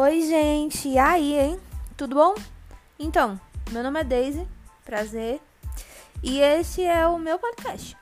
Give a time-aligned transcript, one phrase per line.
[0.00, 0.90] Oi, gente.
[0.90, 1.60] E aí, hein?
[1.96, 2.32] Tudo bom?
[3.00, 3.38] Então,
[3.72, 4.46] meu nome é Daisy.
[4.84, 5.40] Prazer.
[6.22, 7.96] E esse é o meu podcast.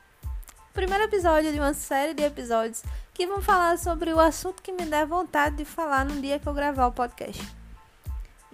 [0.75, 2.83] Primeiro episódio de uma série de episódios
[3.15, 6.45] que vão falar sobre o assunto que me der vontade de falar no dia que
[6.45, 7.41] eu gravar o podcast.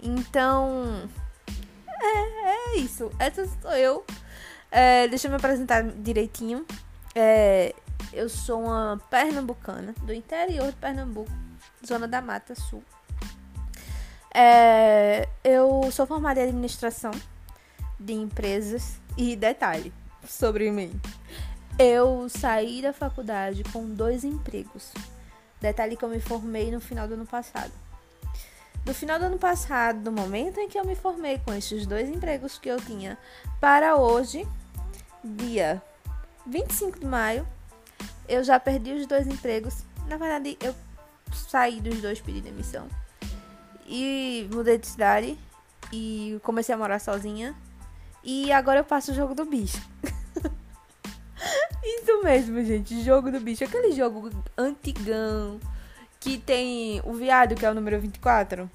[0.02, 1.06] Então,
[1.86, 3.10] é, é isso.
[3.18, 4.06] Essa sou eu.
[4.70, 6.64] É, deixa eu me apresentar direitinho.
[7.14, 7.74] É,
[8.10, 11.30] eu sou uma pernambucana do interior de Pernambuco,
[11.86, 12.82] zona da Mata Sul.
[14.36, 17.12] É, eu sou formada em administração
[18.00, 19.92] de empresas e detalhe
[20.26, 21.00] sobre mim.
[21.78, 24.92] Eu saí da faculdade com dois empregos.
[25.60, 27.72] Detalhe que eu me formei no final do ano passado.
[28.84, 32.08] Do final do ano passado, do momento em que eu me formei com esses dois
[32.08, 33.16] empregos que eu tinha,
[33.60, 34.46] para hoje,
[35.24, 35.80] dia
[36.44, 37.46] 25 de maio,
[38.28, 39.84] eu já perdi os dois empregos.
[40.08, 40.74] Na verdade, eu
[41.32, 42.88] saí dos dois pedindo demissão.
[43.86, 45.38] E mudei de cidade.
[45.92, 47.54] E comecei a morar sozinha.
[48.22, 49.82] E agora eu passo o jogo do bicho.
[51.84, 53.02] Isso mesmo, gente.
[53.02, 53.64] Jogo do bicho.
[53.64, 55.60] Aquele jogo antigão.
[56.18, 58.70] Que tem o viado, que é o número 24.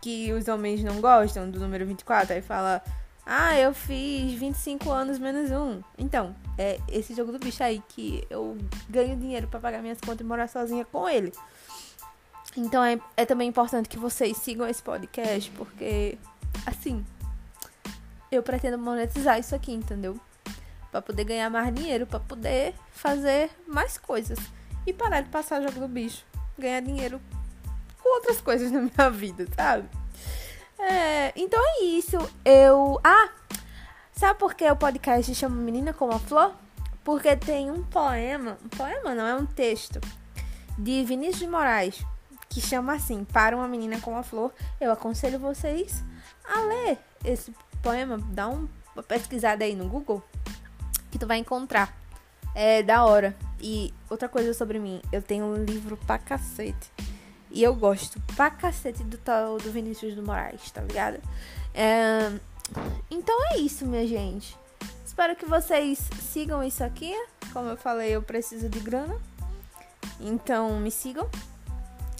[0.00, 2.34] Que os homens não gostam do número 24.
[2.34, 2.82] Aí fala.
[3.28, 5.82] Ah, eu fiz 25 anos menos um.
[5.98, 8.56] Então, é esse jogo do bicho aí que eu
[8.88, 11.32] ganho dinheiro para pagar minhas contas e morar sozinha com ele.
[12.56, 16.18] Então é, é também importante que vocês sigam esse podcast, porque
[16.64, 17.04] assim,
[18.32, 20.18] eu pretendo monetizar isso aqui, entendeu?
[20.90, 24.38] Para poder ganhar mais dinheiro, para poder fazer mais coisas
[24.86, 26.24] e parar de passar jogo do bicho,
[26.58, 27.20] ganhar dinheiro
[28.02, 29.88] com outras coisas na minha vida, sabe?
[30.78, 32.16] É, então é isso.
[32.44, 33.00] Eu.
[33.04, 33.30] Ah!
[34.12, 36.54] Sabe por que o podcast chama Menina como a Flor?
[37.04, 38.56] Porque tem um poema.
[38.64, 40.00] Um poema não, é um texto.
[40.78, 42.04] De Vinícius de Moraes
[42.56, 44.50] que chama assim, Para uma Menina com a Flor.
[44.80, 46.02] Eu aconselho vocês
[46.42, 48.16] a ler esse poema.
[48.30, 48.66] Dá uma
[49.06, 50.22] pesquisada aí no Google
[51.10, 51.94] que tu vai encontrar.
[52.54, 53.36] É da hora.
[53.60, 56.90] E outra coisa sobre mim, eu tenho um livro pra cacete.
[57.50, 61.20] E eu gosto pra cacete do tal do Vinícius do Moraes, tá ligado?
[61.74, 62.32] É...
[63.10, 64.56] Então é isso, minha gente.
[65.04, 67.12] Espero que vocês sigam isso aqui.
[67.52, 69.20] Como eu falei, eu preciso de grana.
[70.18, 71.28] Então me sigam.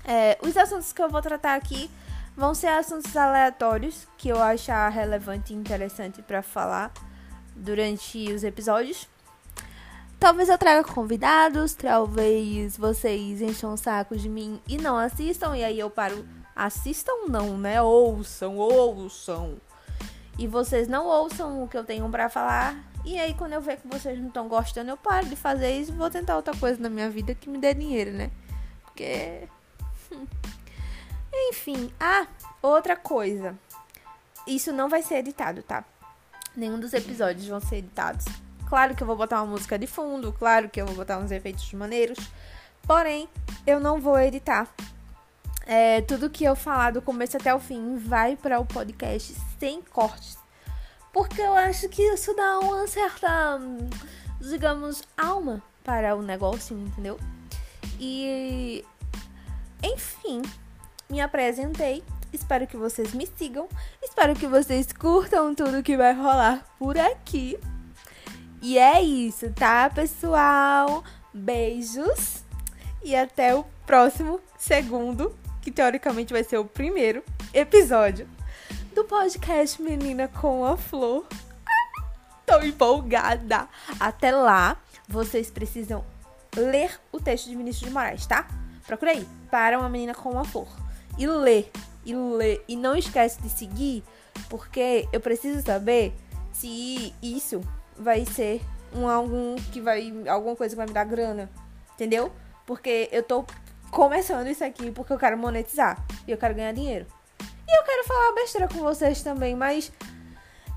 [0.08, 1.90] É, os assuntos que eu vou tratar aqui
[2.36, 6.92] vão ser assuntos aleatórios que eu achar relevante e interessante para falar
[7.56, 9.08] durante os episódios.
[10.20, 15.64] Talvez eu traga convidados, talvez vocês encham o saco de mim e não assistam, e
[15.64, 16.24] aí eu paro.
[16.54, 17.82] Assistam, não, né?
[17.82, 19.60] Ouçam, ouçam.
[20.38, 22.82] E vocês não ouçam o que eu tenho para falar.
[23.04, 25.92] E aí, quando eu ver que vocês não estão gostando, eu paro de fazer isso
[25.92, 28.30] e vou tentar outra coisa na minha vida que me dê dinheiro, né?
[28.84, 29.46] Porque
[31.48, 32.26] Enfim, ah,
[32.62, 33.56] outra coisa.
[34.46, 35.84] Isso não vai ser editado, tá?
[36.56, 38.24] Nenhum dos episódios vão ser editados.
[38.68, 41.30] Claro que eu vou botar uma música de fundo, claro que eu vou botar uns
[41.30, 42.18] efeitos maneiros.
[42.82, 43.28] Porém,
[43.66, 44.68] eu não vou editar.
[45.66, 49.82] É, tudo que eu falar do começo até o fim vai para o podcast sem
[49.82, 50.38] cortes.
[51.12, 53.60] Porque eu acho que isso dá uma certa,
[54.40, 57.18] digamos, alma para o negócio, entendeu?
[57.98, 58.84] E
[59.82, 60.42] enfim,
[61.08, 62.02] me apresentei.
[62.32, 63.68] Espero que vocês me sigam.
[64.02, 67.58] Espero que vocês curtam tudo que vai rolar por aqui.
[68.60, 71.04] E é isso, tá, pessoal?
[71.32, 72.44] Beijos
[73.02, 77.22] e até o próximo segundo, que teoricamente vai ser o primeiro
[77.54, 78.28] episódio
[78.94, 81.26] do podcast Menina com a Flor.
[82.44, 83.68] Tô empolgada.
[84.00, 86.04] Até lá, vocês precisam
[86.56, 88.48] ler o texto de Vinícius de Moraes, tá?
[88.86, 89.28] Procura aí.
[89.50, 90.85] Para uma menina com uma flor.
[91.18, 91.66] E lê.
[92.04, 92.60] E lê.
[92.68, 94.04] E não esquece de seguir,
[94.48, 96.14] porque eu preciso saber
[96.52, 97.60] se isso
[97.98, 98.60] vai ser
[98.94, 100.12] um algum que vai.
[100.28, 101.50] alguma coisa que vai me dar grana.
[101.94, 102.32] Entendeu?
[102.66, 103.44] Porque eu tô
[103.90, 106.04] começando isso aqui porque eu quero monetizar.
[106.26, 107.06] E eu quero ganhar dinheiro.
[107.40, 109.90] E eu quero falar besteira com vocês também, mas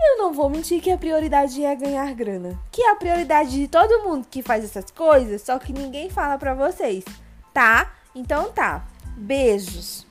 [0.01, 2.59] eu não vou mentir que a prioridade é ganhar grana.
[2.71, 6.37] Que é a prioridade de todo mundo que faz essas coisas, só que ninguém fala
[6.37, 7.03] pra vocês,
[7.53, 7.93] tá?
[8.15, 8.87] Então tá.
[9.17, 10.08] Beijos.